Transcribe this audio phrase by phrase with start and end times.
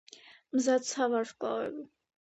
[0.59, 1.89] მზე ცა ვარსკვლავები